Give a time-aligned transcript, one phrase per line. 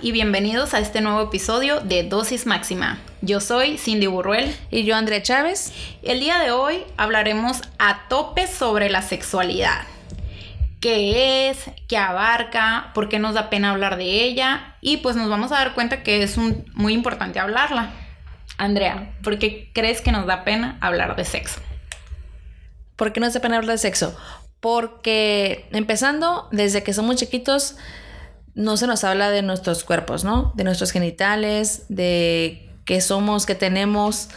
[0.00, 2.98] y bienvenidos a este nuevo episodio de Dosis Máxima.
[3.20, 4.54] Yo soy Cindy Burruel.
[4.70, 5.72] Y yo Andrea Chávez.
[6.02, 9.82] El día de hoy hablaremos a tope sobre la sexualidad.
[10.80, 11.58] ¿Qué es?
[11.88, 12.92] ¿Qué abarca?
[12.94, 14.76] ¿Por qué nos da pena hablar de ella?
[14.80, 17.90] Y pues nos vamos a dar cuenta que es muy importante hablarla.
[18.56, 21.60] Andrea, ¿por qué crees que nos da pena hablar de sexo?
[22.94, 24.16] ¿Por qué nos da pena hablar de sexo?
[24.60, 27.76] Porque empezando, desde que somos chiquitos,
[28.58, 30.52] no se nos habla de nuestros cuerpos, ¿no?
[30.56, 34.30] De nuestros genitales, de qué somos, qué tenemos.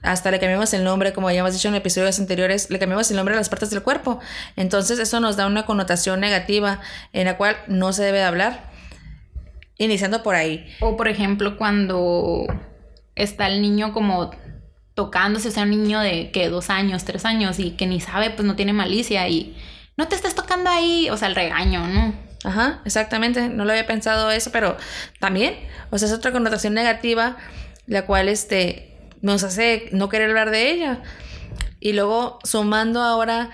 [0.00, 3.18] Hasta le cambiamos el nombre, como ya hemos dicho en episodios anteriores, le cambiamos el
[3.18, 4.18] nombre a las partes del cuerpo.
[4.56, 6.80] Entonces eso nos da una connotación negativa
[7.12, 8.70] en la cual no se debe hablar.
[9.76, 10.66] Iniciando por ahí.
[10.80, 12.46] O por ejemplo, cuando
[13.14, 14.30] está el niño como
[14.94, 18.30] tocándose, o sea, un niño de que dos años, tres años y que ni sabe,
[18.30, 19.54] pues no tiene malicia y
[19.98, 22.29] no te estás tocando ahí, o sea, el regaño, ¿no?
[22.44, 23.48] Ajá, exactamente.
[23.48, 24.76] No lo había pensado eso, pero
[25.18, 25.54] también,
[25.90, 27.36] o sea, es otra connotación negativa,
[27.86, 31.02] la cual este, nos hace no querer hablar de ella.
[31.80, 33.50] Y luego, sumando ahora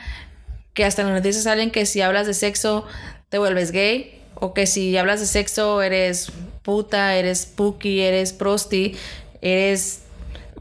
[0.75, 2.87] que hasta en las noticias salen que si hablas de sexo
[3.29, 6.31] te vuelves gay, o que si hablas de sexo eres
[6.63, 8.97] puta, eres puki, eres prosti,
[9.41, 10.03] eres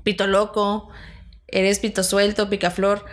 [0.03, 0.90] pito loco,
[1.48, 3.06] eres pito suelto, picaflor.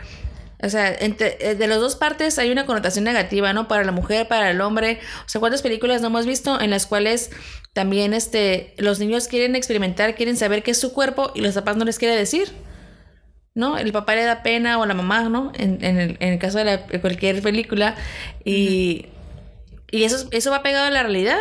[0.62, 3.66] O sea, entre, eh, de las dos partes hay una connotación negativa, ¿no?
[3.66, 5.00] Para la mujer, para el hombre.
[5.26, 7.30] O sea, ¿cuántas películas no hemos visto en las cuales
[7.72, 11.76] también este, los niños quieren experimentar, quieren saber qué es su cuerpo y los papás
[11.76, 12.52] no les quiere decir?
[13.54, 13.76] ¿No?
[13.76, 15.52] El papá le da pena o la mamá, ¿no?
[15.56, 17.96] En, en, el, en el, caso de, cualquier película.
[18.44, 19.06] Y...
[19.94, 21.38] Y eso, eso va pegado a la realidad.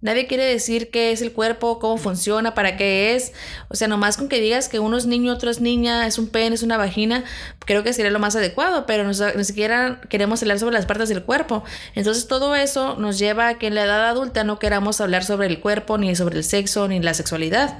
[0.00, 3.32] Nadie quiere decir qué es el cuerpo, cómo funciona, para qué es.
[3.70, 6.28] O sea, nomás con que digas que uno es niño, otro es niña, es un
[6.28, 7.24] pene, es una vagina,
[7.66, 11.24] creo que sería lo más adecuado, pero ni siquiera queremos hablar sobre las partes del
[11.24, 11.64] cuerpo.
[11.96, 15.48] Entonces todo eso nos lleva a que en la edad adulta no queramos hablar sobre
[15.48, 17.78] el cuerpo, ni sobre el sexo, ni la sexualidad.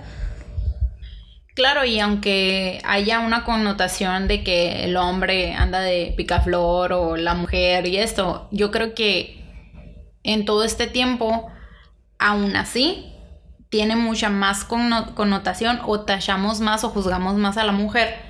[1.54, 7.34] Claro, y aunque haya una connotación de que el hombre anda de picaflor o la
[7.34, 9.38] mujer y esto, yo creo que
[10.28, 11.50] en todo este tiempo,
[12.19, 13.15] aún así,
[13.71, 18.28] tiene mucha más connotación o tachamos más o juzgamos más a la mujer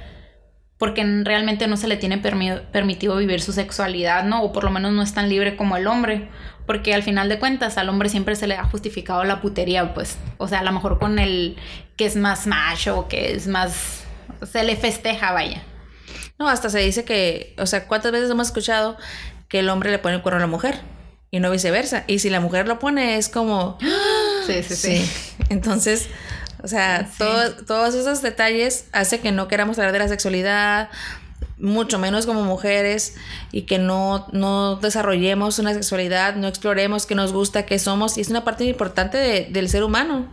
[0.78, 4.44] porque realmente no se le tiene permitido vivir su sexualidad, ¿no?
[4.44, 6.28] O por lo menos no es tan libre como el hombre,
[6.66, 10.18] porque al final de cuentas al hombre siempre se le ha justificado la putería, pues,
[10.38, 11.56] o sea, a lo mejor con el
[11.96, 14.04] que es más macho, que es más,
[14.48, 15.64] se le festeja, vaya.
[16.38, 18.96] No, hasta se dice que, o sea, ¿cuántas veces hemos escuchado
[19.48, 20.80] que el hombre le pone el cuerno a la mujer?
[21.30, 22.04] Y no viceversa.
[22.06, 23.78] Y si la mujer lo pone es como...
[24.46, 25.10] Sí, sí, sí.
[25.50, 26.08] Entonces,
[26.62, 27.10] o sea,
[27.66, 30.88] todos esos detalles hace que no queramos hablar de la sexualidad,
[31.58, 33.16] mucho menos como mujeres,
[33.52, 38.22] y que no, no desarrollemos una sexualidad, no exploremos qué nos gusta, qué somos, y
[38.22, 40.32] es una parte importante del ser humano.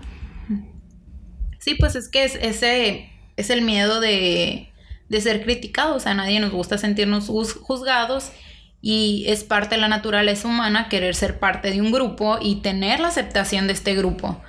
[1.60, 4.72] Sí, pues es que es, ese es el miedo de,
[5.10, 8.32] de ser criticados, a nadie nos gusta sentirnos juzgados
[8.82, 13.00] y es parte de la naturaleza humana querer ser parte de un grupo y tener
[13.00, 14.42] la aceptación de este grupo.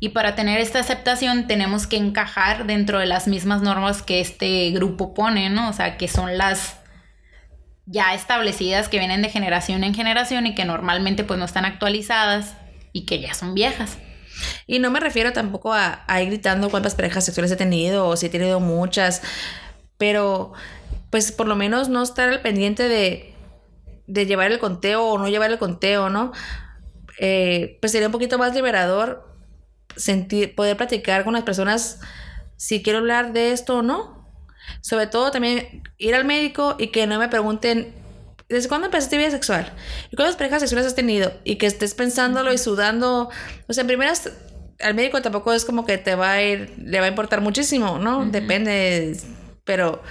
[0.00, 4.70] Y para tener esta aceptación tenemos que encajar dentro de las mismas normas que este
[4.72, 5.68] grupo pone, ¿no?
[5.68, 6.78] O sea, que son las
[7.86, 12.54] ya establecidas que vienen de generación en generación y que normalmente pues no están actualizadas
[12.92, 13.98] y que ya son viejas.
[14.66, 18.16] Y no me refiero tampoco a, a ir gritando cuántas parejas sexuales he tenido o
[18.16, 19.22] si he tenido muchas,
[19.98, 20.52] pero
[21.10, 23.31] pues por lo menos no estar al pendiente de
[24.12, 26.32] de llevar el conteo o no llevar el conteo, ¿no?
[27.18, 29.26] Eh, pues sería un poquito más liberador
[29.96, 32.00] sentir, poder platicar con las personas
[32.56, 34.22] si quiero hablar de esto o no.
[34.80, 37.94] Sobre todo también ir al médico y que no me pregunten,
[38.48, 39.72] ¿desde cuándo empezaste vida sexual?
[40.10, 41.32] ¿Y cuántas parejas sexuales has tenido?
[41.44, 43.30] Y que estés pensándolo y sudando.
[43.66, 44.30] O sea, en primeras,
[44.80, 47.98] al médico tampoco es como que te va a ir, le va a importar muchísimo,
[47.98, 48.24] ¿no?
[48.26, 49.16] Depende,
[49.64, 50.02] pero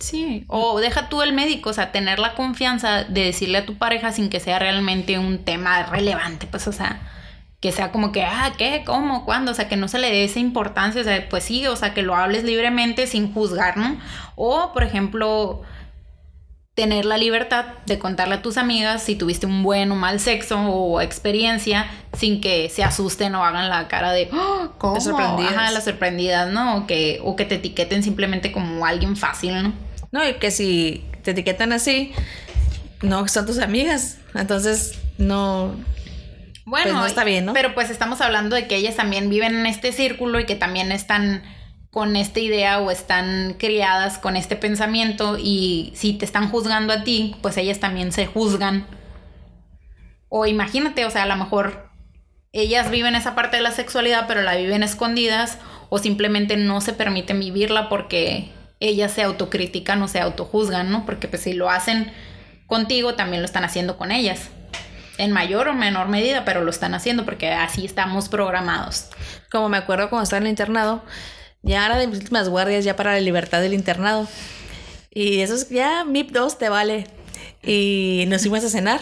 [0.00, 3.76] Sí, o deja tú el médico, o sea, tener la confianza de decirle a tu
[3.76, 7.00] pareja sin que sea realmente un tema relevante, pues, o sea,
[7.60, 8.84] que sea como que, ah, ¿qué?
[8.86, 9.24] ¿Cómo?
[9.24, 9.50] ¿Cuándo?
[9.50, 11.94] O sea, que no se le dé esa importancia, o sea, pues sí, o sea,
[11.94, 13.98] que lo hables libremente sin juzgar, ¿no?
[14.36, 15.62] O, por ejemplo,
[16.78, 20.60] tener la libertad de contarle a tus amigas si tuviste un buen o mal sexo
[20.60, 25.00] o experiencia sin que se asusten o hagan la cara de ¡Oh, ¿cómo?
[25.00, 25.54] sorprendidas.
[25.54, 26.76] Ajá, las sorprendidas, ¿no?
[26.76, 29.87] O que, o que te etiqueten simplemente como alguien fácil, ¿no?
[30.12, 32.12] No, y que si te etiquetan así,
[33.02, 34.18] no son tus amigas.
[34.34, 35.74] Entonces, no.
[36.64, 37.52] Bueno, pues no está bien, ¿no?
[37.54, 40.92] Pero pues estamos hablando de que ellas también viven en este círculo y que también
[40.92, 41.42] están
[41.90, 47.02] con esta idea o están criadas con este pensamiento y si te están juzgando a
[47.04, 48.86] ti, pues ellas también se juzgan.
[50.28, 51.90] O imagínate, o sea, a lo mejor
[52.52, 55.58] ellas viven esa parte de la sexualidad, pero la viven escondidas
[55.88, 58.50] o simplemente no se permiten vivirla porque
[58.80, 61.04] ellas se autocritican o se autojuzgan, ¿no?
[61.04, 62.12] Porque pues si lo hacen
[62.66, 64.48] contigo, también lo están haciendo con ellas.
[65.16, 69.08] En mayor o menor medida, pero lo están haciendo porque así estamos programados.
[69.50, 71.02] Como me acuerdo cuando estaba en el internado,
[71.62, 74.28] ya era de mis últimas guardias, ya para la libertad del internado.
[75.10, 77.06] Y eso es ya MIP 2 te vale.
[77.62, 79.00] Y nos fuimos a cenar.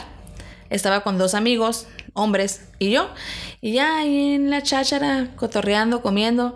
[0.70, 3.10] Estaba con dos amigos, hombres, y yo.
[3.60, 6.54] Y ya ahí en la cháchara, cotorreando, comiendo.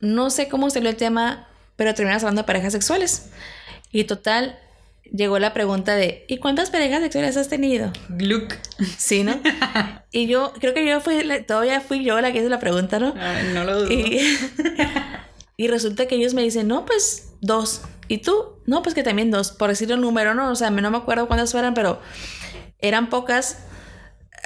[0.00, 3.30] No sé cómo salió el tema, pero terminamos hablando de parejas sexuales.
[3.90, 4.58] Y total,
[5.12, 7.92] llegó la pregunta de, ¿y cuántas parejas sexuales has tenido?
[8.08, 8.54] Gluck.
[8.98, 9.40] Sí, ¿no?
[10.10, 11.16] y yo, creo que yo fui,
[11.46, 13.14] todavía fui yo la que hizo la pregunta, ¿no?
[13.52, 13.92] no lo dudo.
[13.92, 14.20] Y,
[15.56, 17.82] y resulta que ellos me dicen, no, pues dos.
[18.08, 18.58] ¿Y tú?
[18.66, 20.50] No, pues que también dos, por decir un número, ¿no?
[20.50, 22.00] O sea, no me acuerdo cuántas fueran, pero
[22.80, 23.58] eran pocas,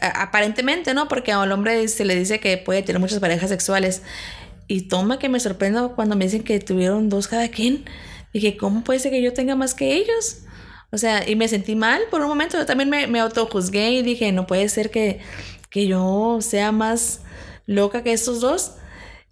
[0.01, 1.09] aparentemente, ¿no?
[1.09, 4.03] Porque al hombre se le dice que puede tener muchas parejas sexuales.
[4.69, 7.85] Y toma que me sorprendo cuando me dicen que tuvieron dos cada quien.
[8.33, 10.43] Dije, ¿cómo puede ser que yo tenga más que ellos?
[10.93, 12.59] O sea, y me sentí mal por un momento.
[12.59, 15.21] Yo también me, me autojuzgué y dije, no puede ser que,
[15.71, 17.23] que yo sea más
[17.67, 18.75] loca que estos dos.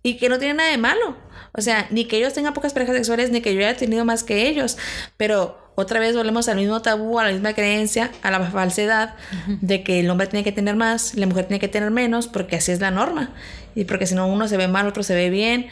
[0.03, 1.17] Y que no tiene nada de malo.
[1.53, 4.23] O sea, ni que ellos tengan pocas parejas sexuales, ni que yo haya tenido más
[4.23, 4.79] que ellos.
[5.17, 9.15] Pero otra vez volvemos al mismo tabú, a la misma creencia, a la falsedad
[9.61, 12.56] de que el hombre tiene que tener más, la mujer tiene que tener menos, porque
[12.56, 13.35] así es la norma.
[13.76, 15.69] Y porque si no, uno se ve mal, otro se ve bien.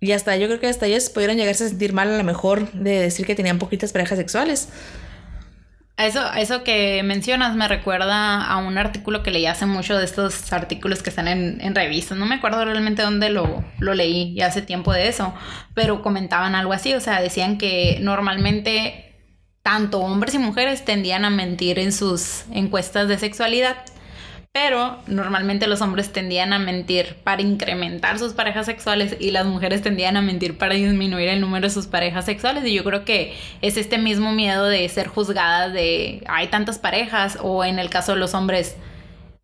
[0.00, 2.70] Y hasta yo creo que hasta ellos pudieran llegarse a sentir mal a lo mejor
[2.72, 4.68] de decir que tenían poquitas parejas sexuales.
[5.96, 10.52] Eso, eso que mencionas me recuerda a un artículo que leí hace mucho de estos
[10.52, 12.16] artículos que están en, en revistas.
[12.16, 15.34] No me acuerdo realmente dónde lo, lo leí, ya hace tiempo de eso,
[15.74, 19.16] pero comentaban algo así, o sea, decían que normalmente
[19.64, 23.78] tanto hombres y mujeres tendían a mentir en sus encuestas de sexualidad
[24.52, 29.82] pero normalmente los hombres tendían a mentir para incrementar sus parejas sexuales y las mujeres
[29.82, 32.64] tendían a mentir para disminuir el número de sus parejas sexuales.
[32.64, 37.38] Y yo creo que es este mismo miedo de ser juzgadas de hay tantas parejas
[37.40, 38.76] o en el caso de los hombres,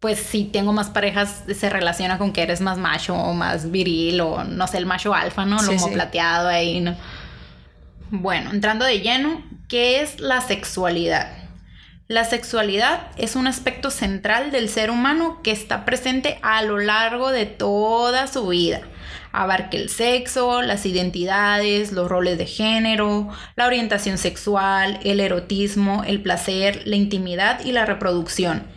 [0.01, 4.21] pues si tengo más parejas se relaciona con que eres más macho o más viril
[4.21, 5.63] o no sé, el macho alfa, ¿no?
[5.63, 6.97] Lomo plateado ahí, ¿no?
[8.11, 11.44] Bueno, entrando de lleno, ¿qué es la sexualidad?
[12.07, 17.31] La sexualidad es un aspecto central del ser humano que está presente a lo largo
[17.31, 18.83] de toda su vida.
[19.33, 26.21] Abarca el sexo, las identidades, los roles de género, la orientación sexual, el erotismo, el
[26.21, 28.74] placer, la intimidad y la reproducción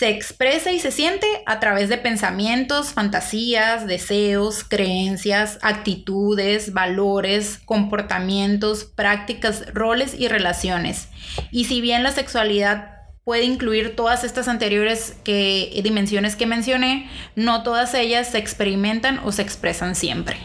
[0.00, 8.84] se expresa y se siente a través de pensamientos, fantasías, deseos, creencias, actitudes, valores, comportamientos,
[8.84, 11.08] prácticas, roles y relaciones.
[11.50, 12.94] Y si bien la sexualidad
[13.24, 19.32] puede incluir todas estas anteriores que, dimensiones que mencioné, no todas ellas se experimentan o
[19.32, 20.38] se expresan siempre.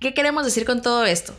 [0.00, 1.32] ¿Qué queremos decir con todo esto?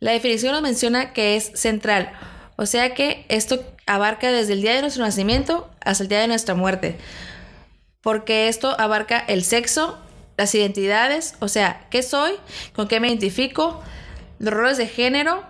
[0.00, 2.12] La definición nos menciona que es central,
[2.56, 6.28] o sea que esto abarca desde el día de nuestro nacimiento hasta el día de
[6.28, 6.96] nuestra muerte.
[8.00, 9.98] Porque esto abarca el sexo,
[10.36, 12.32] las identidades, o sea, qué soy,
[12.74, 13.82] con qué me identifico,
[14.38, 15.42] los roles de género,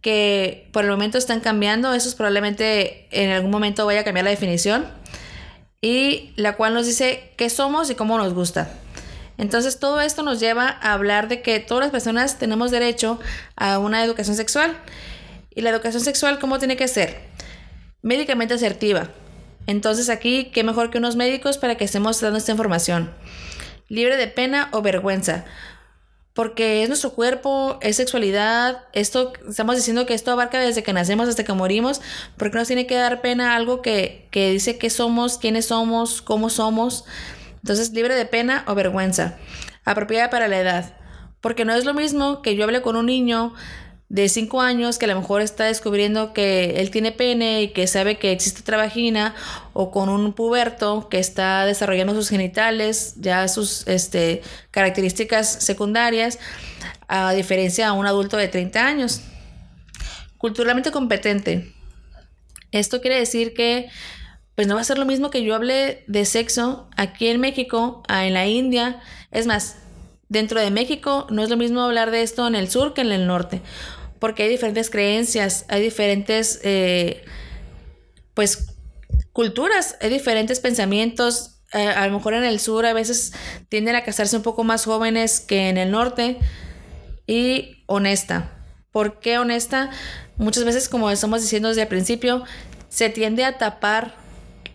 [0.00, 4.30] que por el momento están cambiando, eso probablemente en algún momento vaya a cambiar la
[4.30, 4.86] definición,
[5.80, 8.70] y la cual nos dice qué somos y cómo nos gusta.
[9.38, 13.20] Entonces todo esto nos lleva a hablar de que todas las personas tenemos derecho
[13.56, 14.76] a una educación sexual.
[15.56, 17.34] ¿Y la educación sexual cómo tiene que ser?
[18.06, 19.08] médicamente asertiva.
[19.66, 23.12] Entonces aquí, ¿qué mejor que unos médicos para que estemos dando esta información?
[23.88, 25.44] Libre de pena o vergüenza.
[26.32, 31.28] Porque es nuestro cuerpo, es sexualidad, esto, estamos diciendo que esto abarca desde que nacemos
[31.28, 32.00] hasta que morimos,
[32.36, 36.48] porque nos tiene que dar pena algo que, que dice qué somos, quiénes somos, cómo
[36.48, 37.06] somos.
[37.56, 39.36] Entonces, libre de pena o vergüenza.
[39.84, 40.96] Apropiada para la edad.
[41.40, 43.52] Porque no es lo mismo que yo hable con un niño
[44.08, 47.86] de 5 años que a lo mejor está descubriendo que él tiene pene y que
[47.86, 49.34] sabe que existe otra vagina
[49.72, 56.38] o con un puberto que está desarrollando sus genitales, ya sus este, características secundarias,
[57.08, 59.22] a diferencia a un adulto de 30 años.
[60.38, 61.72] Culturalmente competente.
[62.70, 63.88] Esto quiere decir que
[64.54, 68.02] pues no va a ser lo mismo que yo hable de sexo aquí en México,
[68.08, 69.00] en la India.
[69.30, 69.76] Es más,
[70.28, 73.12] dentro de México no es lo mismo hablar de esto en el sur que en
[73.12, 73.60] el norte
[74.18, 77.24] porque hay diferentes creencias, hay diferentes, eh,
[78.34, 78.66] pues,
[79.32, 81.60] culturas, hay diferentes pensamientos.
[81.72, 83.32] Eh, a lo mejor en el sur a veces
[83.68, 86.38] tienden a casarse un poco más jóvenes que en el norte.
[87.26, 88.52] Y honesta.
[88.92, 89.90] ¿Por qué honesta?
[90.36, 92.44] Muchas veces, como estamos diciendo desde el principio,
[92.88, 94.14] se tiende a tapar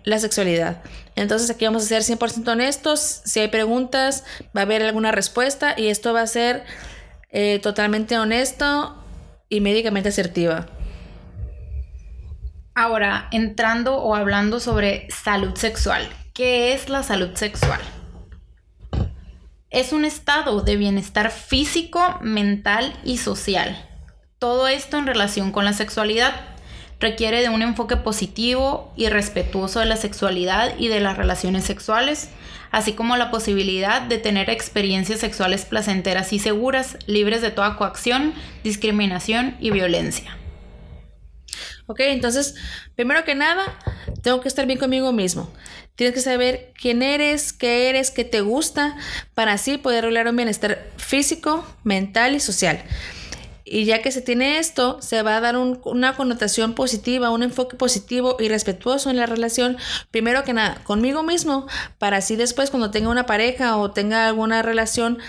[0.04, 0.84] la sexualidad.
[1.16, 3.22] Entonces aquí vamos a ser 100% honestos.
[3.26, 4.24] Si hay preguntas,
[4.56, 6.64] va a haber alguna respuesta y esto va a ser
[7.30, 9.01] eh, totalmente honesto
[9.52, 10.66] y médicamente asertiva.
[12.74, 16.08] Ahora, entrando o hablando sobre salud sexual.
[16.34, 17.82] ¿Qué es la salud sexual?
[19.70, 23.88] Es un estado de bienestar físico, mental y social.
[24.40, 26.34] Todo esto en relación con la sexualidad
[27.02, 32.30] requiere de un enfoque positivo y respetuoso de la sexualidad y de las relaciones sexuales,
[32.72, 38.34] así como la posibilidad de tener experiencias sexuales placenteras y seguras, libres de toda coacción,
[38.64, 40.38] discriminación y violencia.
[41.88, 42.56] Ok, entonces,
[42.96, 43.78] primero que nada,
[44.24, 45.52] tengo que estar bien conmigo mismo.
[45.96, 48.96] Tienes que saber quién eres, qué eres, qué te gusta,
[49.34, 52.82] para así poder lograr un bienestar físico, mental y social.
[53.74, 57.78] Y ya que se tiene esto, se va a dar una connotación positiva, un enfoque
[57.78, 59.78] positivo y respetuoso en la relación,
[60.12, 64.62] primero que nada, conmigo mismo, para así después cuando tenga una pareja o tenga alguna
[64.62, 65.20] relación,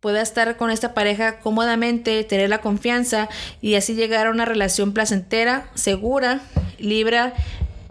[0.00, 3.28] pueda estar con esta pareja cómodamente, tener la confianza
[3.60, 6.40] y así llegar a una relación placentera, segura,
[6.80, 7.34] libre,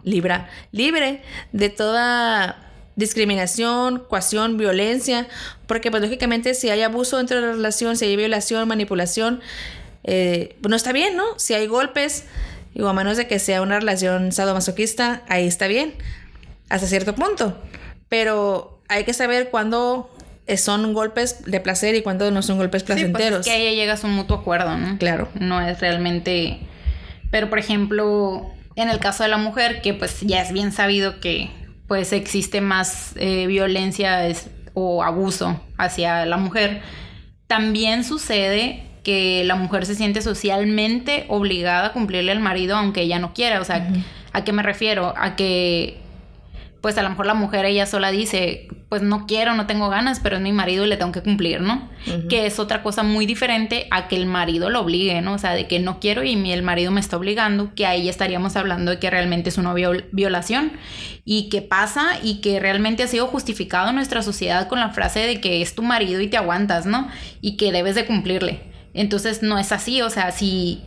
[0.03, 1.21] libra, libre
[1.53, 2.65] de toda
[2.97, 5.27] discriminación, coacción, violencia,
[5.67, 9.41] porque pues lógicamente si hay abuso dentro de la relación, si hay violación, manipulación,
[10.05, 11.23] eh, pues no está bien, ¿no?
[11.37, 12.25] Si hay golpes,
[12.73, 15.93] digo, a menos de que sea una relación sadomasoquista, ahí está bien,
[16.69, 17.57] hasta cierto punto.
[18.07, 20.09] Pero hay que saber cuándo
[20.57, 23.45] son golpes de placer y cuándo no son golpes placenteros.
[23.45, 24.97] Sí, pues que ahí llegas a un mutuo acuerdo, ¿no?
[24.97, 25.27] Claro.
[25.33, 26.59] No es realmente...
[27.31, 31.19] Pero, por ejemplo, en el caso de la mujer, que pues ya es bien sabido
[31.19, 31.49] que
[31.87, 34.21] pues existe más eh, violencia
[34.73, 36.81] o abuso hacia la mujer,
[37.47, 43.19] también sucede que la mujer se siente socialmente obligada a cumplirle al marido aunque ella
[43.19, 43.61] no quiera.
[43.61, 43.87] O sea,
[44.33, 45.13] ¿a qué me refiero?
[45.15, 45.99] A que,
[46.81, 50.19] pues a lo mejor la mujer ella sola dice, pues no quiero, no tengo ganas,
[50.19, 51.87] pero es mi marido y le tengo que cumplir, ¿no?
[52.29, 55.33] Que es otra cosa muy diferente a que el marido lo obligue, ¿no?
[55.33, 58.55] O sea, de que no quiero y el marido me está obligando, que ahí estaríamos
[58.55, 59.75] hablando de que realmente es una
[60.11, 60.71] violación
[61.25, 65.19] y que pasa y que realmente ha sido justificado en nuestra sociedad con la frase
[65.19, 67.07] de que es tu marido y te aguantas, ¿no?
[67.39, 68.74] Y que debes de cumplirle.
[68.95, 70.81] Entonces no es así, o sea, si,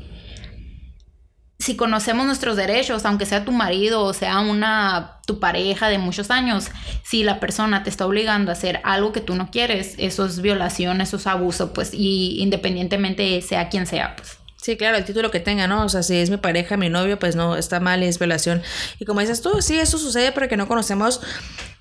[1.58, 6.30] si conocemos nuestros derechos, aunque sea tu marido o sea una tu pareja de muchos
[6.30, 6.68] años,
[7.04, 10.40] si la persona te está obligando a hacer algo que tú no quieres, eso es
[10.40, 14.38] violación, eso es abuso, pues, y independientemente sea quien sea, pues.
[14.56, 15.84] Sí, claro, el título que tenga, ¿no?
[15.84, 18.62] O sea, si es mi pareja, mi novio, pues no, está mal, es violación.
[18.98, 21.20] Y como dices tú, sí, eso sucede porque no conocemos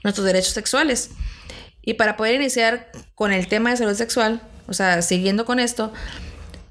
[0.03, 1.11] nuestros derechos sexuales.
[1.81, 5.91] Y para poder iniciar con el tema de salud sexual, o sea, siguiendo con esto,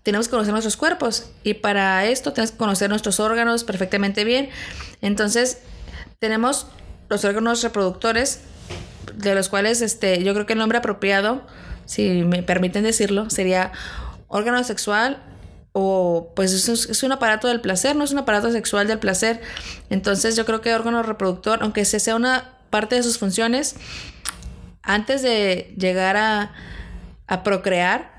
[0.03, 4.51] tenemos que conocer nuestros cuerpos y para esto tenemos que conocer nuestros órganos perfectamente bien.
[5.01, 5.59] Entonces,
[6.19, 6.69] tenemos
[7.09, 8.41] los órganos reproductores,
[9.15, 11.47] de los cuales este, yo creo que el nombre apropiado,
[11.87, 13.73] si me permiten decirlo, sería
[14.29, 15.23] órgano sexual
[15.73, 18.99] o pues es un, es un, aparato del placer, no es un aparato sexual del
[18.99, 19.41] placer.
[19.91, 23.77] Entonces yo creo que órgano reproductor, aunque sea una parte de sus funciones,
[24.83, 26.53] antes de llegar a
[27.27, 28.17] a procrear,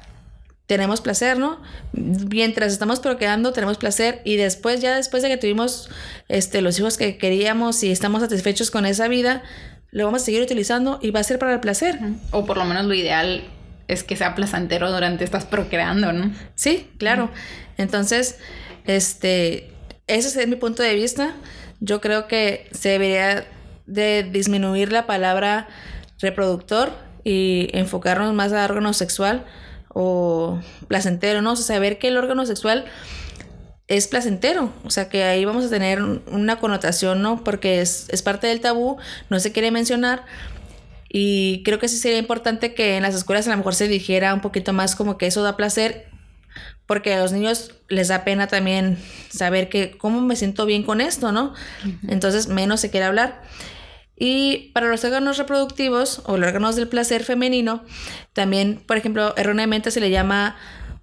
[0.67, 1.61] tenemos placer, ¿no?
[1.93, 5.89] Mientras estamos procreando, tenemos placer y después, ya después de que tuvimos
[6.27, 9.43] este, los hijos que queríamos y estamos satisfechos con esa vida,
[9.91, 11.97] lo vamos a seguir utilizando y va a ser para el placer.
[12.31, 13.45] O por lo menos lo ideal
[13.87, 16.33] es que sea placentero durante estás procreando, ¿no?
[16.55, 17.31] Sí, claro.
[17.77, 18.37] Entonces,
[18.85, 19.71] este,
[20.07, 21.33] ese es mi punto de vista.
[21.79, 23.45] Yo creo que se debería
[23.85, 25.69] de disminuir la palabra
[26.19, 29.45] reproductor y enfocarnos más a órgano sexual
[29.89, 31.51] o placentero, ¿no?
[31.51, 32.85] O sea, saber que el órgano sexual
[33.89, 37.43] es placentero, o sea que ahí vamos a tener una connotación, ¿no?
[37.43, 38.95] Porque es, es parte del tabú,
[39.29, 40.23] no se quiere mencionar
[41.09, 44.33] y creo que sí sería importante que en las escuelas a lo mejor se dijera
[44.33, 46.05] un poquito más como que eso da placer,
[46.85, 51.01] porque a los niños les da pena también saber que cómo me siento bien con
[51.01, 51.53] esto, ¿no?
[52.07, 53.41] Entonces menos se quiere hablar.
[54.17, 57.83] Y para los órganos reproductivos o los órganos del placer femenino,
[58.33, 60.57] también, por ejemplo, erróneamente se le llama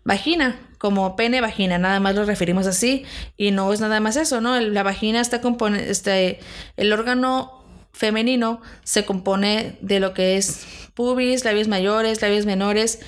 [0.04, 3.04] vagina, como pene vagina, nada más lo referimos así
[3.37, 4.61] y no es nada más eso, ¿no?
[4.61, 6.40] La vagina está compone, este,
[6.76, 13.00] el órgano femenino se compone de lo que es pubis, labios mayores, labios menores,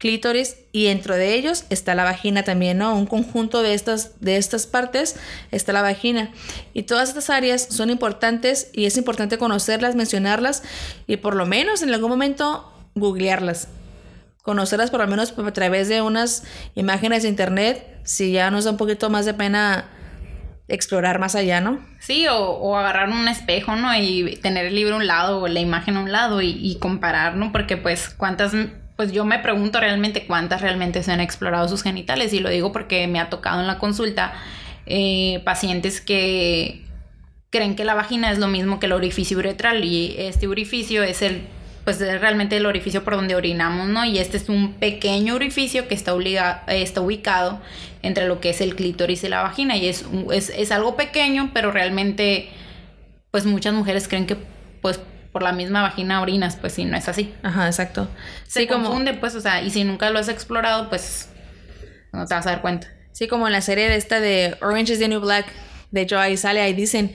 [0.00, 2.96] clítoris y dentro de ellos está la vagina también, ¿no?
[2.96, 5.16] Un conjunto de estas, de estas partes
[5.50, 6.32] está la vagina.
[6.72, 10.62] Y todas estas áreas son importantes y es importante conocerlas, mencionarlas
[11.06, 13.68] y por lo menos en algún momento googlearlas.
[14.42, 18.70] Conocerlas por lo menos a través de unas imágenes de internet, si ya nos da
[18.70, 19.90] un poquito más de pena
[20.66, 21.84] explorar más allá, ¿no?
[21.98, 23.94] Sí, o, agarrar un espejo, ¿no?
[23.94, 26.78] Y tener el libro a un lado o la imagen a un lado y, y
[26.78, 27.52] comparar, ¿no?
[27.52, 28.54] Porque pues cuántas
[29.00, 32.70] pues yo me pregunto realmente cuántas realmente se han explorado sus genitales y lo digo
[32.70, 34.34] porque me ha tocado en la consulta
[34.84, 36.84] eh, pacientes que
[37.48, 41.22] creen que la vagina es lo mismo que el orificio uretral y este orificio es
[41.22, 41.40] el
[41.84, 44.04] pues es realmente el orificio por donde orinamos, ¿no?
[44.04, 46.14] Y este es un pequeño orificio que está,
[46.66, 47.58] está ubicado
[48.02, 51.52] entre lo que es el clítoris y la vagina y es, es, es algo pequeño,
[51.54, 52.50] pero realmente
[53.30, 54.36] pues muchas mujeres creen que
[54.82, 55.00] pues
[55.32, 57.32] por la misma vagina orinas, pues sí, no es así.
[57.42, 58.08] Ajá, exacto.
[58.46, 61.28] Se confunde, pues, o sea, y si nunca lo has explorado, pues
[62.12, 62.88] no te vas a dar cuenta.
[63.12, 65.46] Sí, como en la serie de esta de Orange is the New Black,
[65.90, 67.14] de hecho ahí sale, ahí dicen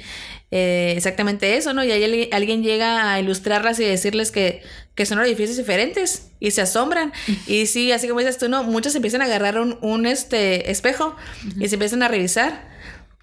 [0.52, 1.84] eh, exactamente eso, ¿no?
[1.84, 4.62] Y ahí alguien llega a ilustrarlas y decirles que,
[4.94, 7.12] que son edificios diferentes y se asombran.
[7.48, 8.64] Y sí, así como dices tú, ¿no?
[8.64, 11.16] Muchos empiezan a agarrar un, un este, espejo
[11.60, 12.75] y se empiezan a revisar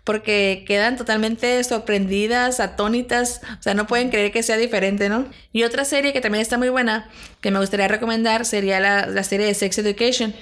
[0.05, 5.27] porque quedan totalmente sorprendidas, atónitas, o sea, no pueden creer que sea diferente, ¿no?
[5.53, 7.09] Y otra serie que también está muy buena,
[7.41, 10.35] que me gustaría recomendar, sería la, serie de Sex Education.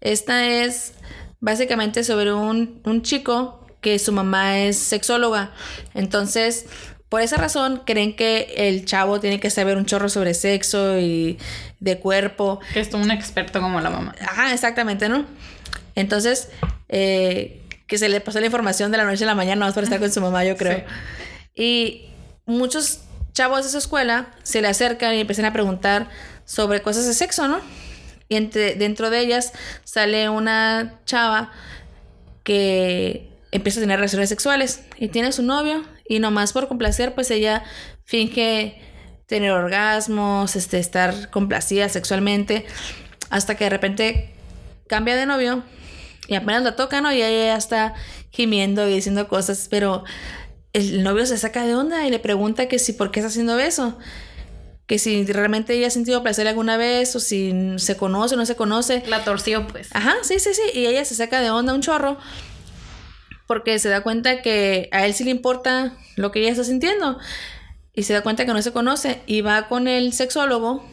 [0.00, 0.94] Esta es
[1.40, 5.52] básicamente sobre un, un chico que su mamá es sexóloga,
[5.94, 6.66] entonces...
[7.10, 11.38] Por esa razón creen que el chavo tiene que saber un chorro sobre sexo y
[11.80, 12.60] de cuerpo.
[12.72, 14.14] Que es un experto como la mamá.
[14.20, 15.26] Ajá, exactamente, ¿no?
[15.96, 16.50] Entonces,
[16.88, 17.59] eh,
[17.90, 19.98] que se le pasó la información de la noche a la mañana más para estar
[19.98, 20.84] con su mamá, yo creo.
[21.56, 22.06] Y
[22.46, 23.00] muchos
[23.32, 26.08] chavos de esa escuela se le acercan y empiezan a preguntar
[26.44, 27.60] sobre cosas de sexo, ¿no?
[28.28, 31.50] Y entre, dentro de ellas sale una chava
[32.44, 37.28] que empieza a tener relaciones sexuales y tiene su novio y nomás por complacer, pues
[37.32, 37.64] ella
[38.04, 38.80] finge
[39.26, 42.66] tener orgasmos, este, estar complacida sexualmente,
[43.30, 44.30] hasta que de repente
[44.86, 45.64] cambia de novio
[46.30, 47.12] y apenas la tocan, ¿no?
[47.12, 47.94] Y ella ya está
[48.30, 50.04] gimiendo y diciendo cosas, pero
[50.72, 53.58] el novio se saca de onda y le pregunta que si por qué está haciendo
[53.58, 53.98] eso.
[54.86, 58.46] Que si realmente ella ha sentido placer alguna vez o si se conoce o no
[58.46, 59.02] se conoce.
[59.08, 59.88] La torció, pues.
[59.92, 60.78] Ajá, sí, sí, sí.
[60.78, 62.16] Y ella se saca de onda un chorro
[63.48, 67.18] porque se da cuenta que a él sí le importa lo que ella está sintiendo.
[67.92, 69.22] Y se da cuenta que no se conoce.
[69.26, 70.84] Y va con el sexólogo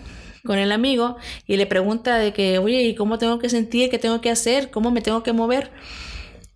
[0.45, 3.89] con el amigo y le pregunta de que, oye, ¿y cómo tengo que sentir?
[3.89, 4.71] ¿Qué tengo que hacer?
[4.71, 5.71] ¿Cómo me tengo que mover?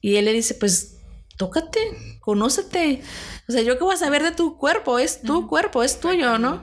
[0.02, 0.98] Y él le dice, pues,
[1.38, 1.80] tócate,
[2.20, 3.02] conócete.
[3.48, 6.38] O sea, yo qué voy a saber de tu cuerpo, es tu cuerpo, es tuyo,
[6.38, 6.62] ¿no?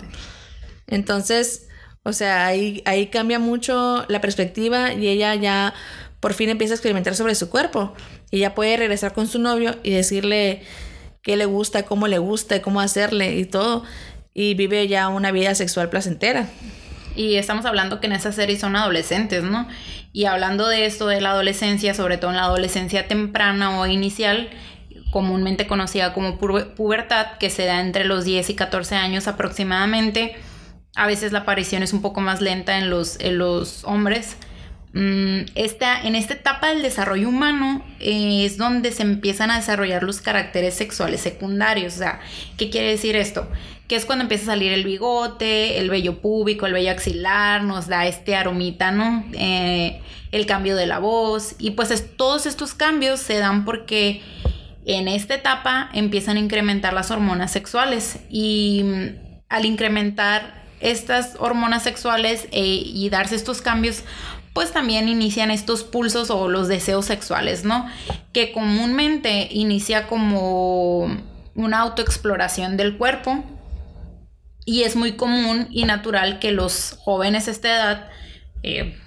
[0.87, 1.69] Entonces,
[2.03, 5.75] o sea, ahí, ahí cambia mucho la perspectiva y ella ya
[6.21, 7.93] por fin empieza a experimentar sobre su cuerpo.
[8.31, 10.63] Y ya puede regresar con su novio y decirle
[11.23, 13.85] qué le gusta, cómo le gusta, cómo hacerle y todo.
[14.35, 16.49] Y vive ya una vida sexual placentera.
[17.19, 19.67] Y estamos hablando que en esa serie son adolescentes, ¿no?
[20.13, 24.49] Y hablando de esto de la adolescencia, sobre todo en la adolescencia temprana o inicial,
[25.11, 30.37] comúnmente conocida como pubertad, que se da entre los 10 y 14 años aproximadamente.
[30.95, 34.37] A veces la aparición es un poco más lenta en los, en los hombres.
[34.93, 40.03] Mm, esta, en esta etapa del desarrollo humano eh, es donde se empiezan a desarrollar
[40.03, 41.95] los caracteres sexuales secundarios.
[41.95, 42.21] O sea,
[42.57, 43.49] ¿qué quiere decir esto?
[43.89, 47.89] que es cuando empieza a salir el bigote, el vello púbico, el vello axilar, nos
[47.89, 49.25] da este aromita, ¿no?
[49.33, 51.57] Eh, el cambio de la voz.
[51.59, 54.21] Y pues todos estos cambios se dan porque
[54.85, 58.19] en esta etapa empiezan a incrementar las hormonas sexuales.
[58.29, 59.07] Y mm,
[59.49, 64.05] al incrementar estas hormonas sexuales eh, y darse estos cambios,
[64.59, 67.87] pues también inician estos pulsos o los deseos sexuales, ¿no?
[68.33, 71.17] Que comúnmente inicia como
[71.55, 73.45] una autoexploración del cuerpo
[74.65, 78.09] y es muy común y natural que los jóvenes a esta edad,
[78.65, 78.99] eh,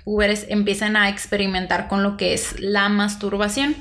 [0.48, 3.76] empiecen a experimentar con lo que es la masturbación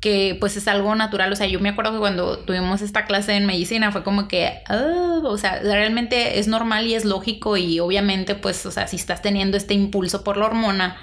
[0.00, 3.34] que pues es algo natural, o sea, yo me acuerdo que cuando tuvimos esta clase
[3.34, 7.80] en medicina fue como que, ah", o sea, realmente es normal y es lógico y
[7.80, 10.96] obviamente pues, o sea, si estás teniendo este impulso por la hormona,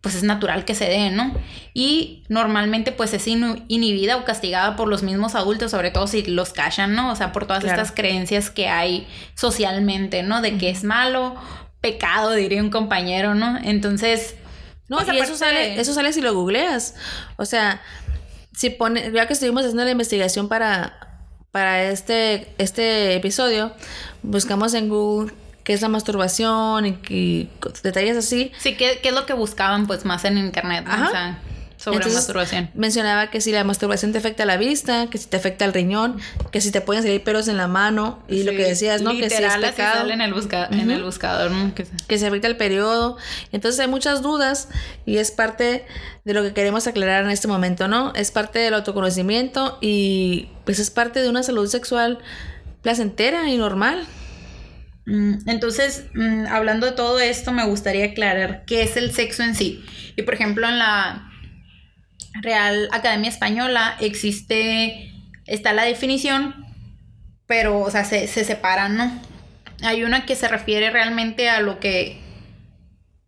[0.00, 1.34] pues es natural que se dé, ¿no?
[1.74, 6.52] Y normalmente pues es inhibida o castigada por los mismos adultos, sobre todo si los
[6.52, 7.10] callan, ¿no?
[7.10, 10.42] O sea, por todas estas creencias que hay socialmente, ¿no?
[10.42, 11.34] De que es malo,
[11.80, 13.58] pecado, diría un compañero, ¿no?
[13.64, 14.36] Entonces...
[14.88, 16.94] No, pues, y eso sale, eso sale si lo googleas.
[17.36, 17.82] O sea,
[18.52, 21.20] si pone, ya que estuvimos haciendo la investigación para,
[21.50, 23.72] para este, este episodio,
[24.22, 27.48] buscamos en Google qué es la masturbación y,
[27.82, 28.52] detalles así.
[28.58, 30.84] Sí, ¿qué, es lo que buscaban pues más en internet?
[30.86, 31.38] Ajá.
[31.92, 32.70] Sobre masturbación.
[32.74, 36.18] Mencionaba que si la masturbación te afecta la vista, que si te afecta el riñón,
[36.50, 39.12] que si te pueden salir pelos en la mano y lo que decías, ¿no?
[39.12, 40.10] que si es pecado.
[40.10, 40.32] en el,
[40.72, 41.74] en el buscador, ¿no?
[41.74, 43.16] Que, que se afecta el periodo.
[43.52, 44.68] Entonces hay muchas dudas
[45.04, 45.86] y es parte
[46.24, 48.12] de lo que queremos aclarar en este momento, ¿no?
[48.14, 52.18] Es parte del autoconocimiento y pues es parte de una salud sexual
[52.82, 54.06] placentera y normal.
[55.06, 59.54] Mm, entonces, mm, hablando de todo esto, me gustaría aclarar qué es el sexo en
[59.54, 59.84] sí.
[60.16, 61.25] Y por ejemplo, en la
[62.42, 65.12] Real Academia Española existe,
[65.46, 66.66] está la definición,
[67.46, 69.10] pero, o sea, se, se separan, ¿no?
[69.82, 72.20] Hay una que se refiere realmente a lo que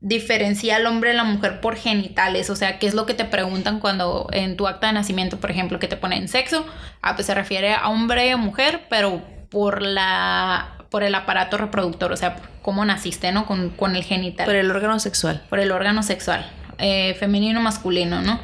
[0.01, 3.25] diferencia al hombre y la mujer por genitales, o sea, qué es lo que te
[3.25, 6.64] preguntan cuando en tu acta de nacimiento, por ejemplo, que te ponen sexo,
[7.03, 12.12] ah, pues se refiere a hombre o mujer, pero por la por el aparato reproductor,
[12.12, 13.44] o sea, cómo naciste, ¿no?
[13.44, 14.47] Con, con el genital.
[14.47, 15.42] Por el órgano sexual.
[15.51, 18.40] Por el órgano sexual, eh, femenino, masculino, ¿no?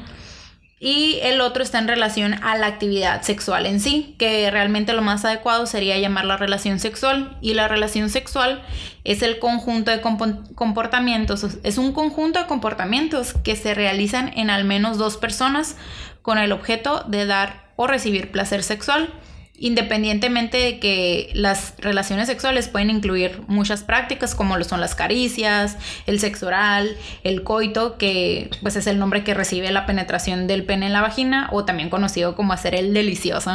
[0.84, 5.00] Y el otro está en relación a la actividad sexual en sí, que realmente lo
[5.00, 7.38] más adecuado sería llamarla relación sexual.
[7.40, 8.62] Y la relación sexual
[9.02, 14.66] es el conjunto de comportamientos, es un conjunto de comportamientos que se realizan en al
[14.66, 15.76] menos dos personas
[16.20, 19.08] con el objeto de dar o recibir placer sexual
[19.56, 25.76] independientemente de que las relaciones sexuales pueden incluir muchas prácticas como lo son las caricias,
[26.06, 30.64] el sexo oral, el coito, que pues es el nombre que recibe la penetración del
[30.64, 33.50] pene en la vagina o también conocido como hacer el delicioso.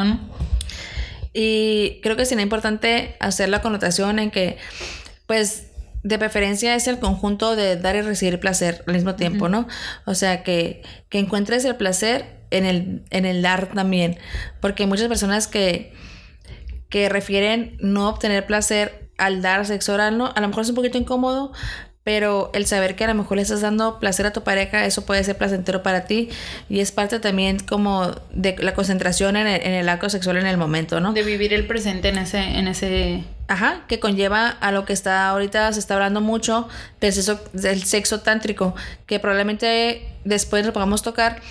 [1.34, 4.58] Y creo que sería importante hacer la connotación en que
[5.28, 5.68] pues
[6.02, 9.68] de preferencia es el conjunto de dar y recibir placer al mismo tiempo, ¿no?
[10.06, 14.18] O sea, que, que encuentres el placer en el, en el dar también.
[14.62, 15.94] Porque hay muchas personas que,
[16.90, 20.32] que refieren no obtener placer al dar sexo oral, ¿no?
[20.36, 21.52] A lo mejor es un poquito incómodo,
[22.04, 25.06] pero el saber que a lo mejor le estás dando placer a tu pareja, eso
[25.06, 26.30] puede ser placentero para ti
[26.68, 30.48] y es parte también como de la concentración en el, en el acto sexual en
[30.48, 31.14] el momento, ¿no?
[31.14, 33.26] De vivir el presente en ese, en ese...
[33.48, 36.68] Ajá, que conlleva a lo que está ahorita, se está hablando mucho
[37.00, 41.42] del sexo, del sexo tántrico, que probablemente después lo podamos tocar,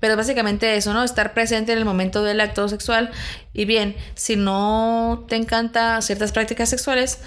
[0.00, 1.02] pero básicamente eso, ¿no?
[1.02, 3.10] Estar presente en el momento del acto sexual.
[3.52, 7.20] Y bien, si no te encanta ciertas prácticas sexuales,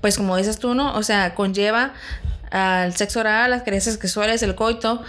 [0.00, 0.94] pues como dices tú, ¿no?
[0.94, 1.94] O sea, conlleva
[2.50, 5.02] al sexo oral, las creencias sexuales, el coito,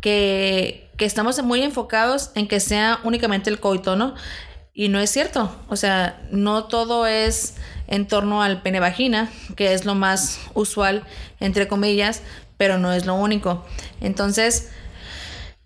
[0.00, 4.14] que, que estamos muy enfocados en que sea únicamente el coito, ¿no?
[4.74, 5.54] Y no es cierto.
[5.68, 7.54] O sea, no todo es
[7.86, 11.04] en torno al pene vagina, que es lo más usual,
[11.40, 12.22] entre comillas,
[12.56, 13.64] pero no es lo único.
[14.00, 14.70] Entonces,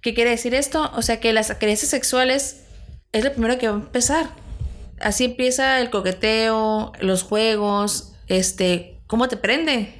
[0.03, 0.91] ¿Qué quiere decir esto?
[0.95, 2.65] O sea que las creencias sexuales
[3.13, 4.31] es lo primero que va a empezar.
[5.01, 9.95] Así empieza el coqueteo, los juegos, este, cómo te prende,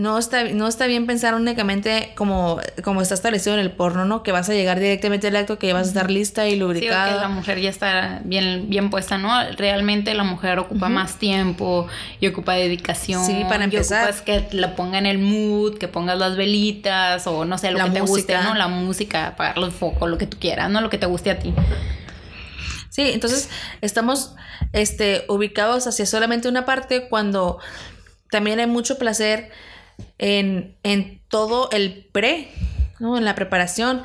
[0.00, 4.22] no está, no está bien pensar únicamente como, como está establecido en el porno, ¿no?
[4.22, 7.08] Que vas a llegar directamente al acto, que vas a estar lista y lubricada.
[7.08, 9.30] Sí, que la mujer ya está bien, bien puesta, ¿no?
[9.58, 11.86] Realmente la mujer ocupa más tiempo
[12.18, 13.26] y ocupa dedicación.
[13.26, 14.00] Sí, para empezar.
[14.00, 17.70] Y ocupas que la ponga en el mood, que pongas las velitas o no sé,
[17.70, 18.54] lo que te guste, ¿no?
[18.54, 20.80] La música, apagar los focos, lo que tú quieras, ¿no?
[20.80, 21.52] Lo que te guste a ti.
[22.88, 23.50] Sí, entonces
[23.82, 24.34] estamos
[24.72, 27.58] este, ubicados hacia solamente una parte cuando
[28.30, 29.50] también hay mucho placer
[30.18, 32.48] en, todo el pre,
[32.98, 33.16] ¿no?
[33.16, 34.02] En la preparación.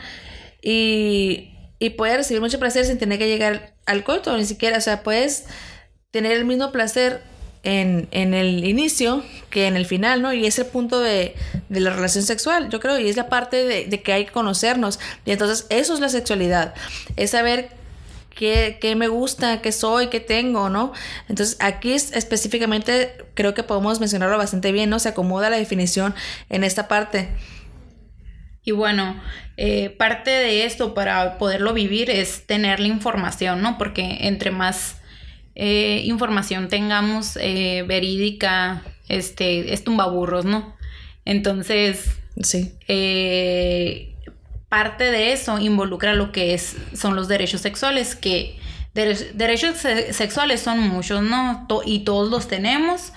[0.62, 4.78] Y, y puedes recibir mucho placer sin tener que llegar al coito, ni siquiera.
[4.78, 5.46] O sea, puedes
[6.12, 7.22] tener el mismo placer
[7.66, 10.34] en, el inicio que en el final, ¿no?
[10.34, 11.36] Y es el punto de,
[11.70, 14.32] de la relación sexual, yo creo, y es la parte de, de, que hay que
[14.32, 15.00] conocernos.
[15.26, 16.74] Y entonces eso es la sexualidad,
[17.16, 17.70] es saber
[18.36, 20.92] qué, me gusta, qué soy, qué tengo, ¿no?
[21.30, 25.00] Entonces aquí específicamente creo que podemos mencionarlo bastante bien, ¿no?
[25.00, 26.14] Se acomoda la definición
[26.50, 27.30] en esta parte.
[28.64, 29.22] Y bueno,
[29.58, 33.78] eh, parte de esto para poderlo vivir es tener la información, ¿no?
[33.78, 34.98] Porque entre más
[35.56, 40.76] eh, información tengamos eh, verídica, este, es tumbaburros, ¿no?
[41.26, 42.74] Entonces, sí
[44.70, 48.60] parte de eso involucra lo que es, son los derechos sexuales, que
[48.94, 49.78] derechos
[50.12, 51.68] sexuales son muchos, ¿no?
[51.86, 53.12] y todos los tenemos.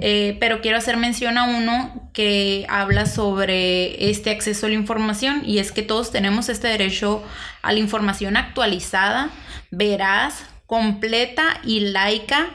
[0.00, 5.42] Eh, pero quiero hacer mención a uno que habla sobre este acceso a la información
[5.44, 7.22] y es que todos tenemos este derecho
[7.60, 9.28] a la información actualizada,
[9.70, 12.48] veraz, completa y laica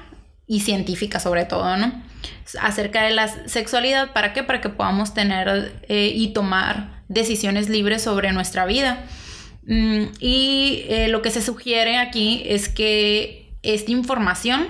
[0.48, 1.92] y científica sobre todo, ¿no?
[2.60, 4.42] Acerca de la sexualidad, ¿para qué?
[4.42, 9.06] Para que podamos tener eh, y tomar decisiones libres sobre nuestra vida.
[9.66, 14.68] Mm, y eh, lo que se sugiere aquí es que esta información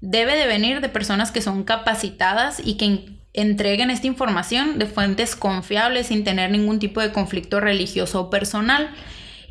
[0.00, 5.34] debe de venir de personas que son capacitadas y que entreguen esta información de fuentes
[5.34, 8.90] confiables sin tener ningún tipo de conflicto religioso o personal.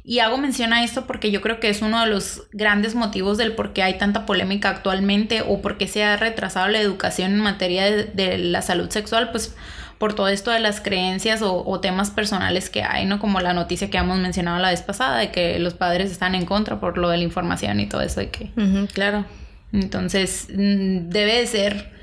[0.05, 3.37] Y hago mención a esto porque yo creo que es uno de los grandes motivos
[3.37, 7.31] del por qué hay tanta polémica actualmente o por qué se ha retrasado la educación
[7.31, 9.55] en materia de, la salud sexual, pues
[10.03, 13.19] por todo esto de las creencias o, temas personales que hay, ¿no?
[13.19, 16.45] Como la noticia que hemos mencionado la vez pasada, de que los padres están en
[16.45, 18.51] contra por lo de la información y todo eso de que...
[18.91, 19.23] claro.
[19.71, 21.93] Entonces, mm, debe de ser,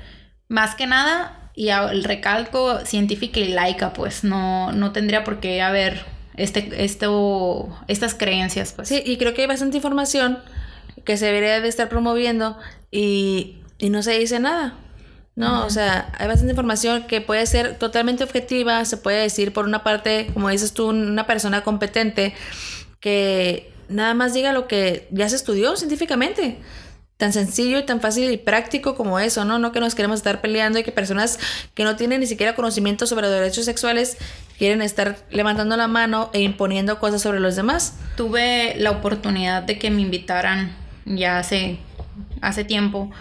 [0.47, 5.61] más que nada, y el recalco científica y laica, pues no, no tendría por qué
[5.61, 6.03] haber
[6.37, 8.73] este, esto, estas creencias.
[8.73, 8.87] Pues.
[8.87, 10.39] Sí, y creo que hay bastante información
[11.05, 12.57] que se debería de estar promoviendo
[12.89, 14.73] y, no se dice nada.
[15.35, 19.65] No, o sea, hay bastante información que puede ser totalmente objetiva, se puede decir por
[19.65, 22.33] una parte, como dices tú, una persona competente
[22.99, 26.57] que nada más diga lo que ya se estudió científicamente
[27.21, 29.59] tan sencillo y tan fácil y práctico como eso, ¿no?
[29.59, 31.37] No que nos queremos estar peleando y que personas
[31.75, 34.17] que no tienen ni siquiera conocimiento sobre los derechos sexuales
[34.57, 37.93] quieren estar levantando la mano e imponiendo cosas sobre los demás.
[38.17, 41.77] Tuve la oportunidad de que me invitaran ya hace,
[42.41, 43.11] hace tiempo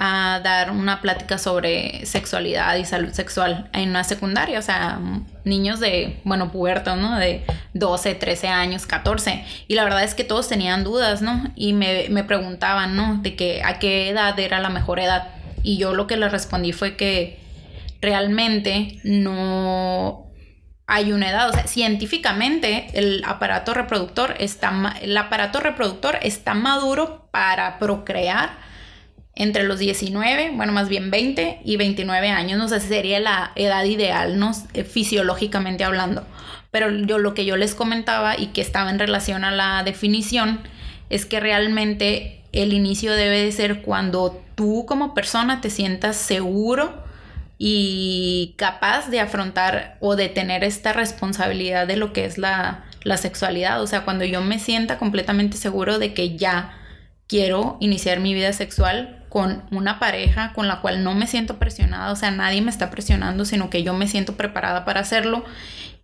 [0.00, 5.00] a dar una plática sobre sexualidad y salud sexual en una secundaria, o sea,
[5.44, 7.18] niños de, bueno, pubertos, ¿no?
[7.18, 9.44] De 12, 13 años, 14.
[9.66, 11.52] Y la verdad es que todos tenían dudas, ¿no?
[11.56, 13.18] Y me, me preguntaban, ¿no?
[13.22, 15.30] De que a qué edad era la mejor edad.
[15.64, 17.40] Y yo lo que les respondí fue que
[18.00, 20.28] realmente no
[20.86, 27.28] hay una edad, o sea, científicamente el aparato reproductor está el aparato reproductor está maduro
[27.30, 28.67] para procrear
[29.38, 33.84] entre los 19, bueno, más bien 20 y 29 años, no sé, sería la edad
[33.84, 34.50] ideal, ¿no?
[34.74, 36.26] Eh, fisiológicamente hablando.
[36.72, 40.60] Pero yo lo que yo les comentaba y que estaba en relación a la definición
[41.08, 47.04] es que realmente el inicio debe de ser cuando tú como persona te sientas seguro
[47.58, 53.16] y capaz de afrontar o de tener esta responsabilidad de lo que es la, la
[53.16, 53.80] sexualidad.
[53.82, 56.76] O sea, cuando yo me sienta completamente seguro de que ya
[57.28, 62.12] quiero iniciar mi vida sexual con una pareja con la cual no me siento presionada,
[62.12, 65.44] o sea, nadie me está presionando, sino que yo me siento preparada para hacerlo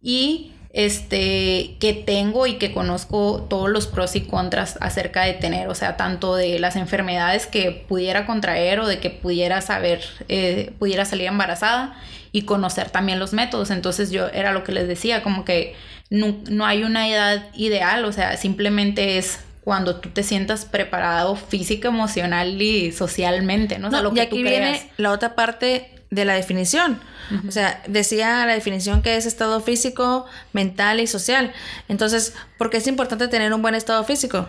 [0.03, 5.69] y este que tengo y que conozco todos los pros y contras acerca de tener,
[5.69, 10.73] o sea, tanto de las enfermedades que pudiera contraer o de que pudiera saber, eh,
[10.81, 11.95] pudiera salir embarazada
[12.33, 13.71] y conocer también los métodos.
[13.71, 15.77] Entonces yo era lo que les decía, como que
[16.11, 21.37] no, no hay una edad ideal, o sea, simplemente es cuando tú te sientas preparado
[21.37, 23.91] física, emocional y socialmente, ¿no?
[24.03, 27.01] lo que y aquí viene la otra parte de la definición.
[27.49, 31.53] O sea, decía la definición que es estado físico, mental y social.
[31.89, 34.47] Entonces, ¿por qué es importante tener un buen estado físico?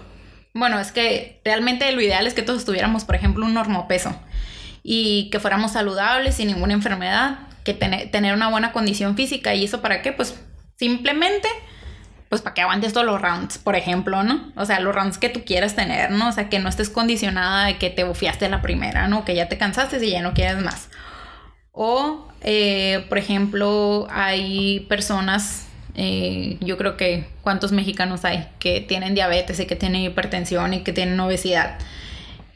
[0.53, 4.13] Bueno, es que realmente lo ideal es que todos tuviéramos, por ejemplo, un normopeso
[4.83, 9.55] y que fuéramos saludables sin ninguna enfermedad, que tener una buena condición física.
[9.55, 10.11] ¿Y eso para qué?
[10.11, 10.35] Pues
[10.77, 11.47] simplemente
[12.29, 14.51] pues para que aguantes todos los rounds, por ejemplo, ¿no?
[14.55, 16.29] O sea, los rounds que tú quieras tener, ¿no?
[16.29, 19.25] O sea, que no estés condicionada de que te bufiaste la primera, ¿no?
[19.25, 20.89] Que ya te cansaste y ya no quieres más.
[21.71, 29.13] O, eh, por ejemplo, hay personas, eh, yo creo que cuántos mexicanos hay que tienen
[29.13, 31.77] diabetes y que tienen hipertensión y que tienen obesidad.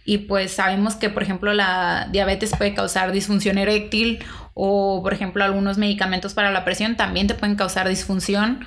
[0.05, 4.23] Y pues sabemos que, por ejemplo, la diabetes puede causar disfunción eréctil
[4.55, 8.65] o, por ejemplo, algunos medicamentos para la presión también te pueden causar disfunción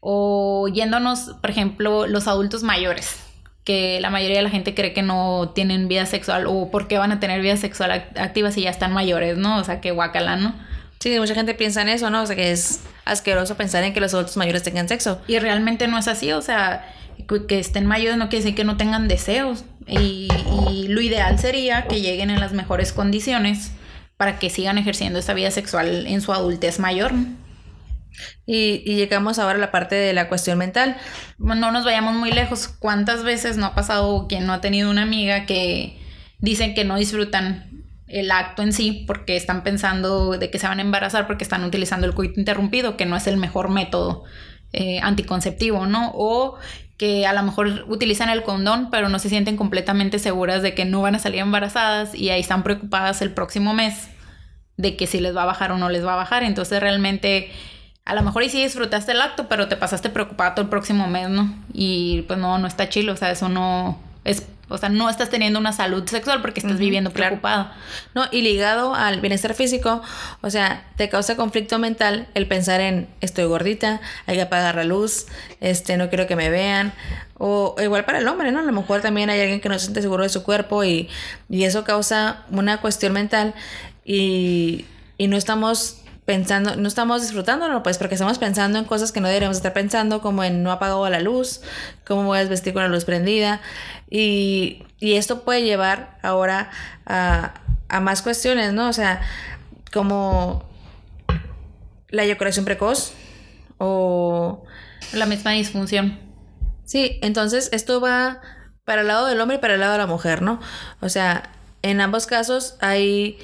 [0.00, 3.16] o yéndonos, por ejemplo, los adultos mayores,
[3.64, 6.98] que la mayoría de la gente cree que no tienen vida sexual o por qué
[6.98, 9.58] van a tener vida sexual activa si ya están mayores, ¿no?
[9.58, 10.54] O sea, que guacala, ¿no?
[10.98, 12.22] Sí, mucha gente piensa en eso, ¿no?
[12.22, 15.20] O sea, que es asqueroso pensar en que los adultos mayores tengan sexo.
[15.26, 16.86] Y realmente no es así, o sea,
[17.48, 19.64] que estén mayores no quiere decir que no tengan deseos.
[19.86, 20.28] Y,
[20.70, 23.72] y lo ideal sería que lleguen en las mejores condiciones
[24.16, 27.12] para que sigan ejerciendo esta vida sexual en su adultez mayor.
[27.12, 27.26] ¿no?
[28.46, 30.96] Y, llegamos ahora a la parte de la cuestión mental.
[31.38, 32.68] No nos vayamos muy lejos.
[32.68, 35.98] ¿Cuántas veces no ha pasado quien no ha tenido una amiga que
[36.38, 37.70] dicen que no disfrutan
[38.06, 41.64] el acto en sí porque están pensando de que se van a embarazar porque están
[41.64, 44.24] utilizando el coito interrumpido, que no es el mejor método
[44.72, 46.10] eh, anticonceptivo, ¿no?
[46.14, 46.58] O
[46.96, 50.84] que a lo mejor utilizan el condón, pero no se sienten completamente seguras de que
[50.84, 54.10] no van a salir embarazadas y ahí están preocupadas el próximo mes
[54.76, 56.42] de que si les va a bajar o no les va a bajar.
[56.42, 57.50] Entonces realmente
[58.10, 61.06] a lo mejor y sí disfrutaste el acto, pero te pasaste preocupado todo el próximo
[61.06, 61.54] mes, ¿no?
[61.72, 65.30] Y pues no, no está chido, o sea, eso no es, o sea, no estás
[65.30, 67.70] teniendo una salud sexual porque estás viviendo preocupado.
[68.14, 70.02] No, y ligado al bienestar físico,
[70.40, 74.84] o sea, te causa conflicto mental el pensar en estoy gordita, hay que apagar la
[74.84, 75.26] luz,
[75.60, 76.92] este, no quiero que me vean.
[77.38, 78.58] O igual para el hombre, ¿no?
[78.58, 81.08] A lo mejor también hay alguien que no se siente seguro de su cuerpo y,
[81.48, 83.54] y eso causa una cuestión mental
[84.04, 84.84] y
[85.20, 85.98] y no estamos
[86.30, 90.20] pensando, no estamos disfrutándolo, pues porque estamos pensando en cosas que no deberíamos estar pensando,
[90.20, 91.60] como en no apagado la luz,
[92.06, 93.60] cómo voy a vestir con la luz prendida.
[94.08, 96.70] Y, y esto puede llevar ahora
[97.04, 97.54] a,
[97.88, 98.88] a, más cuestiones, ¿no?
[98.88, 99.22] O sea,
[99.92, 100.62] como
[102.10, 103.12] la eyaculación precoz
[103.78, 104.62] o...
[105.12, 106.16] La misma disfunción.
[106.84, 108.40] Sí, entonces esto va
[108.84, 110.60] para el lado del hombre y para el lado de la mujer, ¿no?
[111.00, 111.50] O sea,
[111.82, 113.36] en ambos casos hay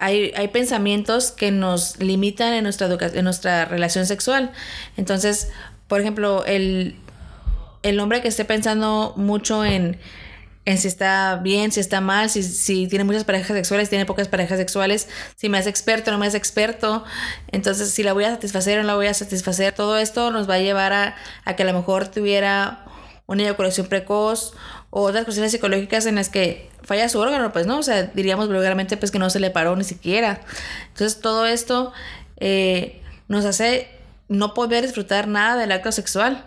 [0.00, 4.50] hay, hay pensamientos que nos limitan en nuestra, en nuestra relación sexual.
[4.96, 5.50] Entonces,
[5.88, 6.96] por ejemplo, el,
[7.82, 9.98] el hombre que esté pensando mucho en,
[10.64, 14.26] en si está bien, si está mal, si, si, tiene muchas parejas sexuales, tiene pocas
[14.26, 17.04] parejas sexuales, si me hace experto, no me hace experto,
[17.48, 20.48] entonces si la voy a satisfacer o no la voy a satisfacer, todo esto nos
[20.48, 22.86] va a llevar a, a que a lo mejor tuviera
[23.26, 24.54] una eyaculación precoz
[24.90, 28.48] o otras cuestiones psicológicas en las que falla su órgano, pues no, o sea, diríamos
[28.48, 30.40] vulgarmente pues que no se le paró ni siquiera.
[30.88, 31.92] Entonces todo esto
[32.38, 33.88] eh, nos hace
[34.28, 36.44] no poder disfrutar nada del acto sexual.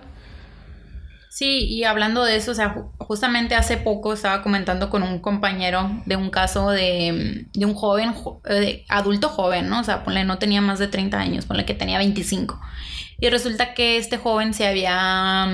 [1.29, 5.89] Sí, y hablando de eso, o sea, justamente hace poco estaba comentando con un compañero
[6.05, 9.79] de un caso de, de un joven, de adulto joven, ¿no?
[9.79, 12.61] O sea, ponle, no tenía más de 30 años, ponle que tenía 25.
[13.19, 15.47] Y resulta que este joven se había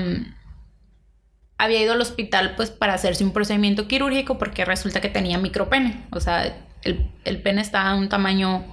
[1.60, 6.06] había ido al hospital pues para hacerse un procedimiento quirúrgico porque resulta que tenía micropene.
[6.10, 8.64] O sea, el, pene estaba de un tamaño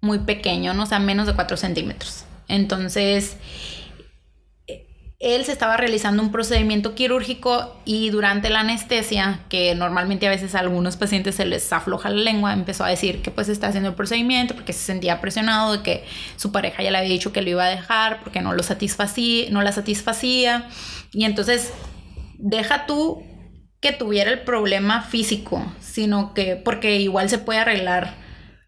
[0.00, 0.82] muy pequeño, ¿no?
[0.82, 2.24] O sea, menos de 4 centímetros.
[2.48, 3.36] Entonces,
[5.20, 10.56] él se estaba realizando un procedimiento quirúrgico y durante la anestesia, que normalmente a veces
[10.56, 13.90] a algunos pacientes se les afloja la lengua, empezó a decir que pues está haciendo
[13.90, 17.40] el procedimiento porque se sentía presionado de que su pareja ya le había dicho que
[17.40, 20.68] lo iba a dejar porque no lo satisfacía, no la satisfacía.
[21.12, 21.72] Y entonces
[22.42, 23.22] deja tú
[23.80, 28.14] que tuviera el problema físico, sino que, porque igual se puede arreglar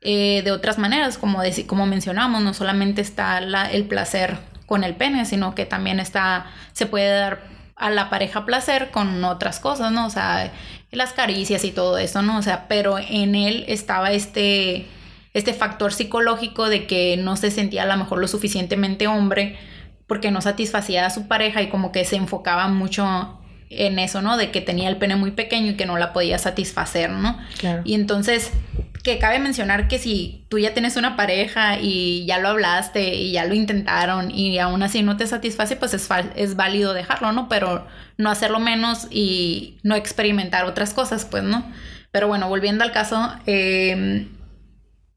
[0.00, 5.24] eh, de otras maneras, como, como mencionamos, no solamente está el placer con el pene,
[5.26, 7.42] sino que también está, se puede dar
[7.76, 10.06] a la pareja placer con otras cosas, ¿no?
[10.06, 10.52] O sea,
[10.90, 12.38] las caricias y todo eso, ¿no?
[12.38, 14.86] O sea, pero en él estaba este,
[15.32, 19.58] este factor psicológico de que no se sentía a lo mejor lo suficientemente hombre
[20.06, 23.40] porque no satisfacía a su pareja y como que se enfocaba mucho
[23.78, 24.36] en eso, ¿no?
[24.36, 27.38] De que tenía el pene muy pequeño y que no la podía satisfacer, ¿no?
[27.58, 27.82] Claro.
[27.84, 28.52] Y entonces,
[29.04, 33.32] que cabe mencionar que si tú ya tienes una pareja y ya lo hablaste y
[33.32, 37.48] ya lo intentaron y aún así no te satisface, pues es, es válido dejarlo, ¿no?
[37.50, 41.70] Pero no hacerlo menos y no experimentar otras cosas, pues, ¿no?
[42.12, 44.28] Pero bueno, volviendo al caso, em,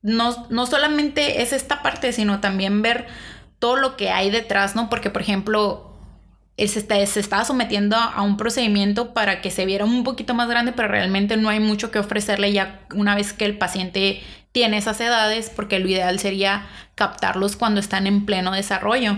[0.01, 3.07] no, no solamente es esta parte, sino también ver
[3.59, 4.89] todo lo que hay detrás, ¿no?
[4.89, 5.87] Porque, por ejemplo,
[6.57, 10.49] se, está, se estaba sometiendo a, un procedimiento para que se viera un poquito más
[10.49, 14.77] grande, pero realmente no hay mucho que ofrecerle ya una vez que el paciente tiene
[14.77, 16.65] esas edades, porque lo ideal sería
[16.95, 19.17] captarlos cuando están en pleno desarrollo.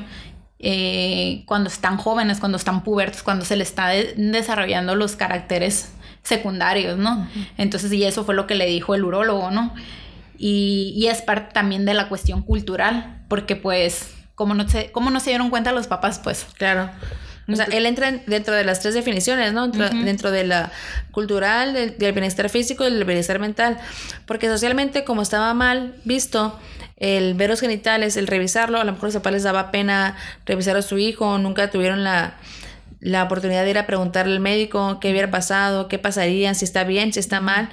[0.61, 6.97] Eh, cuando están jóvenes, cuando están pubertos, cuando se le está desarrollando los caracteres secundarios,
[6.97, 7.29] ¿no?
[7.57, 9.73] Entonces, y eso fue lo que le dijo el urólogo, ¿no?
[10.37, 15.09] Y, y es parte también de la cuestión cultural, porque pues, como no, se, como
[15.09, 16.45] no se dieron cuenta los papás, pues.
[16.57, 16.89] Claro.
[17.51, 19.67] O sea, él entra dentro de las tres definiciones, ¿no?
[19.67, 20.71] Dentro, de la
[21.11, 23.77] cultural, del, bienestar físico y del bienestar mental.
[24.25, 26.57] Porque socialmente, como estaba mal visto,
[26.97, 30.15] el ver los genitales, el revisarlo, a lo mejor a los papás les daba pena
[30.45, 32.35] revisar a su hijo, nunca tuvieron la,
[32.99, 36.83] la oportunidad de ir a preguntarle al médico qué hubiera pasado, qué pasaría, si está
[36.83, 37.69] bien, si está mal.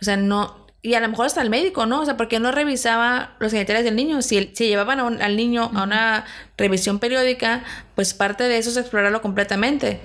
[0.00, 2.00] O sea, no, y a lo mejor hasta el médico, ¿no?
[2.00, 4.20] O sea, porque no revisaba los genitales del niño.
[4.20, 6.24] Si, si llevaban al niño a una
[6.56, 7.62] revisión periódica,
[7.94, 10.00] pues parte de eso es explorarlo completamente.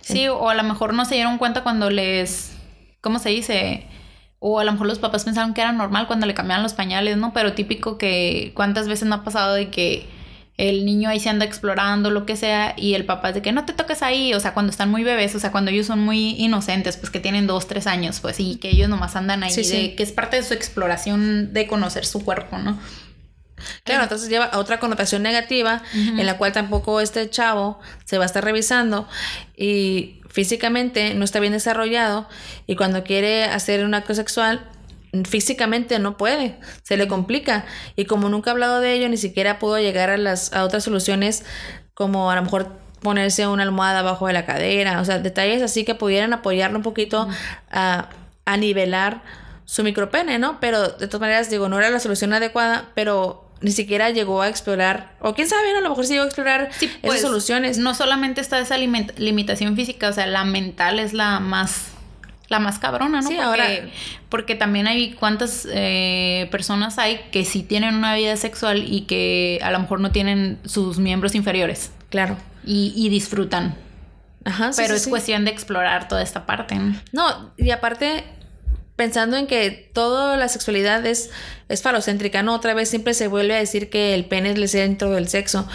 [0.00, 2.56] Sí, o a lo mejor no se dieron cuenta cuando les,
[3.00, 3.86] ¿cómo se dice?
[4.40, 7.16] O a lo mejor los papás pensaron que era normal cuando le cambiaban los pañales,
[7.16, 7.32] ¿no?
[7.32, 10.08] Pero típico que cuántas veces no ha pasado de que
[10.58, 13.52] el niño ahí se anda explorando, lo que sea, y el papá es de que
[13.52, 16.00] no te toques ahí, o sea, cuando están muy bebés, o sea, cuando ellos son
[16.00, 19.54] muy inocentes, pues que tienen dos, tres años, pues, y que ellos nomás andan ahí,
[19.54, 22.78] de, que es parte de su exploración de conocer su cuerpo, ¿no?
[23.84, 28.24] Claro, entonces lleva a otra connotación negativa en la cual tampoco este chavo se va
[28.24, 29.08] a estar revisando
[29.56, 32.28] y físicamente no está bien desarrollado
[32.66, 34.68] y cuando quiere hacer un acto sexual
[35.24, 37.64] físicamente no puede, se le complica.
[37.96, 40.84] Y como nunca ha hablado de ello, ni siquiera pudo llegar a las a otras
[40.84, 41.44] soluciones
[41.94, 45.84] como a lo mejor ponerse una almohada abajo de la cadera, o sea, detalles así
[45.84, 47.28] que pudieran apoyarlo un poquito
[47.70, 48.08] a,
[48.44, 49.22] a nivelar
[49.64, 50.58] su micropene, ¿no?
[50.60, 54.48] Pero de todas maneras, digo, no era la solución adecuada, pero ni siquiera llegó a
[54.48, 57.78] explorar, o quién sabe, a lo mejor sí llegó a explorar esas pues, soluciones.
[57.78, 61.95] No solamente está esa limitación física, o sea, la mental es la más
[62.48, 63.28] la más cabrona, ¿no?
[63.28, 63.68] Sí, porque, ahora-
[64.28, 69.58] porque también hay cuántas eh, personas hay que sí tienen una vida sexual y que
[69.62, 72.36] a lo mejor no tienen sus miembros inferiores Claro.
[72.64, 73.74] y, y disfrutan.
[74.44, 75.10] Ajá, sí, Pero sí, es sí.
[75.10, 76.94] cuestión de explorar toda esta parte, ¿no?
[77.12, 78.22] No, y aparte,
[78.94, 81.30] pensando en que toda la sexualidad es,
[81.68, 82.54] es falocéntrica, ¿no?
[82.54, 85.66] Otra vez siempre se vuelve a decir que el pene es el centro del sexo.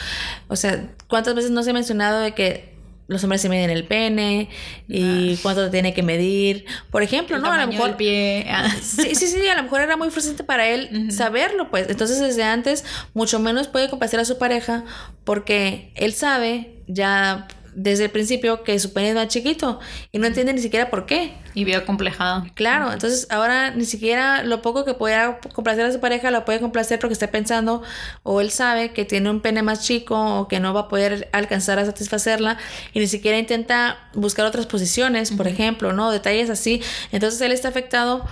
[0.47, 2.70] O sea, ¿cuántas veces no se ha mencionado de que
[3.11, 4.47] los hombres se miden el pene
[4.87, 6.65] y cuánto tiene que medir?
[6.89, 7.51] Por ejemplo, El ¿no?
[7.51, 7.87] A lo mejor...
[7.87, 8.47] del pie.
[8.49, 8.73] ah.
[8.81, 11.89] Sí, sí, sí, a lo mejor era muy frustrante para él saberlo, pues.
[11.89, 14.85] Entonces, desde antes, mucho menos puede complacer a su pareja
[15.25, 19.79] porque él sabe ya desde el principio que su pene es más chiquito
[20.11, 21.33] y no entiende ni siquiera por qué.
[21.53, 22.45] Y veo complejado.
[22.55, 26.61] Claro, entonces ahora ni siquiera lo poco que pueda complacer a su pareja lo puede
[26.61, 27.83] complacer porque está pensando
[28.23, 31.29] o él sabe que tiene un pene más chico o que no va a poder
[31.33, 32.57] alcanzar a satisfacerla
[32.93, 36.11] y ni siquiera intenta buscar otras posiciones, por ejemplo, ¿no?
[36.11, 36.81] Detalles así.
[37.11, 38.25] Entonces él está afectado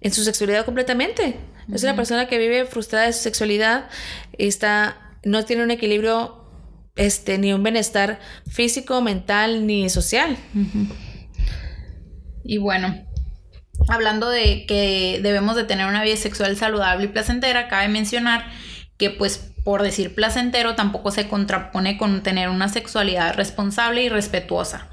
[0.00, 1.38] en su sexualidad completamente.
[1.72, 3.88] Es una persona que vive frustrada de su sexualidad,
[4.38, 6.45] está, no tiene un equilibrio,
[6.96, 8.18] este, ni un bienestar
[8.50, 10.36] físico, mental, ni social.
[12.42, 13.06] Y bueno,
[13.88, 18.46] hablando de que debemos de tener una vida sexual saludable y placentera, cabe mencionar
[18.96, 24.88] que pues por decir placentero tampoco se contrapone con tener una sexualidad responsable y respetuosa.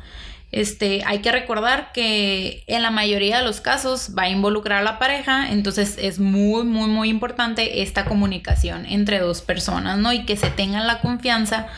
[0.53, 4.83] Este, hay que recordar que en la mayoría de los casos va a involucrar a
[4.83, 10.13] la pareja, entonces es muy, muy, muy importante esta comunicación entre dos personas, ¿no?
[10.13, 11.69] Y que se tengan la confianza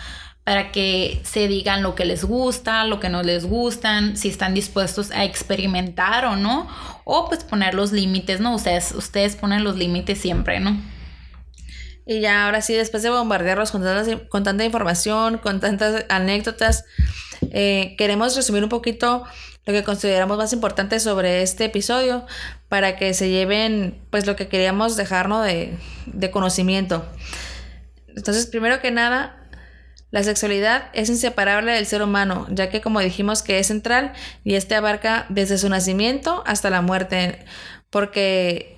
[0.43, 4.53] para que se digan lo que les gusta, lo que no les gustan, si están
[4.53, 6.67] dispuestos a experimentar o no,
[7.05, 8.53] o pues poner los límites, ¿no?
[8.55, 10.77] Ustedes, ustedes ponen los límites siempre, ¿no?
[12.05, 16.85] Y ya ahora sí, después de bombardearlos con, tantas- con tanta información, con tantas anécdotas,
[17.51, 19.23] eh, queremos resumir un poquito
[19.65, 22.25] lo que consideramos más importante sobre este episodio
[22.69, 25.75] para que se lleven pues lo que queríamos dejarnos de,
[26.05, 27.03] de conocimiento.
[28.15, 29.35] Entonces, primero que nada,
[30.11, 34.53] la sexualidad es inseparable del ser humano, ya que como dijimos que es central y
[34.53, 37.43] este abarca desde su nacimiento hasta la muerte,
[37.89, 38.74] porque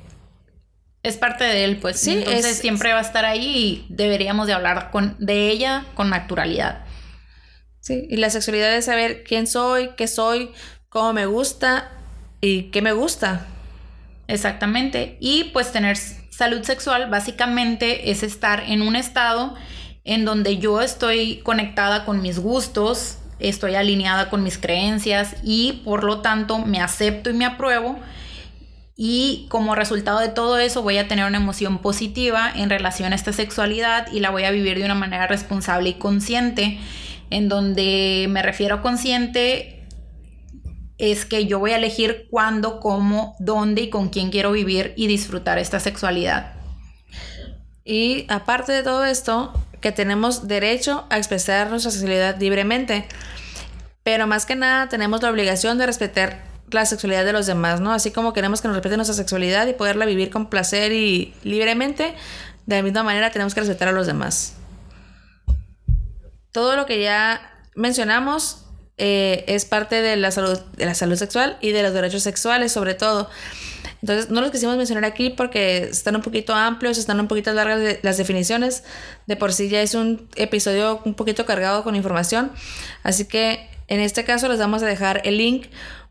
[1.03, 1.99] Es parte de él, pues.
[1.99, 5.85] Sí, Entonces es- siempre va a estar ahí y deberíamos de hablar con, de ella
[5.95, 6.85] con naturalidad.
[7.79, 10.51] Sí, y la sexualidad es saber quién soy, qué soy,
[10.89, 11.89] cómo me gusta
[12.41, 13.45] y qué me gusta.
[14.27, 15.17] Exactamente.
[15.21, 19.55] Y pues tener salud sexual básicamente es estar en un estado
[20.03, 26.03] en donde yo estoy conectada con mis gustos, estoy alineada con mis creencias y por
[26.03, 27.99] lo tanto me acepto y me apruebo.
[28.99, 33.15] Y como resultado de todo eso voy a tener una emoción positiva en relación a
[33.15, 36.79] esta sexualidad y la voy a vivir de una manera responsable y consciente.
[37.29, 39.85] En donde me refiero consciente
[40.97, 45.05] es que yo voy a elegir cuándo, cómo, dónde y con quién quiero vivir y
[45.05, 46.55] disfrutar esta sexualidad.
[47.85, 53.05] Y aparte de todo esto, que tenemos derecho a expresar nuestra sexualidad libremente.
[54.01, 57.93] Pero más que nada tenemos la obligación de respetar la sexualidad de los demás, ¿no?
[57.93, 62.13] Así como queremos que nos respeten nuestra sexualidad y poderla vivir con placer y libremente,
[62.65, 64.53] de la misma manera tenemos que respetar a los demás.
[66.51, 68.65] Todo lo que ya mencionamos
[68.97, 72.71] eh, es parte de la salud, de la salud sexual y de los derechos sexuales,
[72.71, 73.29] sobre todo.
[74.01, 77.99] Entonces, no los quisimos mencionar aquí porque están un poquito amplios, están un poquito largas
[78.01, 78.83] las definiciones.
[79.25, 82.51] De por sí ya es un episodio un poquito cargado con información.
[83.03, 85.67] Así que en este caso les vamos a dejar el link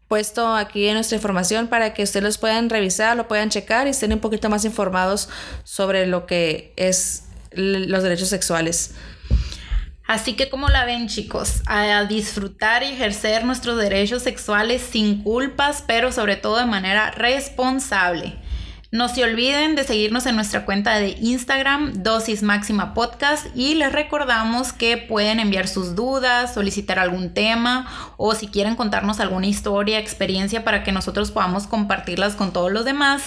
[0.08, 3.90] puesto aquí en nuestra información para que ustedes los puedan revisar, lo puedan checar y
[3.90, 5.28] estén un poquito más informados
[5.64, 8.94] sobre lo que es los derechos sexuales.
[10.06, 15.82] Así que como la ven chicos, a disfrutar y ejercer nuestros derechos sexuales sin culpas,
[15.84, 18.36] pero sobre todo de manera responsable.
[18.92, 23.92] No se olviden de seguirnos en nuestra cuenta de Instagram, Dosis Máxima Podcast, y les
[23.92, 29.98] recordamos que pueden enviar sus dudas, solicitar algún tema o si quieren contarnos alguna historia,
[29.98, 33.24] experiencia para que nosotros podamos compartirlas con todos los demás,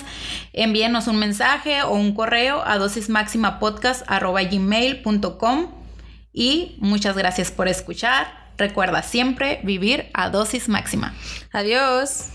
[0.53, 5.67] envíenos un mensaje o un correo a dosismaximapodcast.gmail.com
[6.31, 8.47] y muchas gracias por escuchar.
[8.57, 11.13] Recuerda siempre vivir a dosis máxima.
[11.51, 12.29] Adiós.